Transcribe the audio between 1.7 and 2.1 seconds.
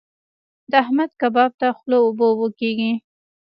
خوله